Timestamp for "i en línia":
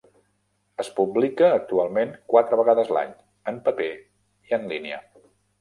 3.99-5.03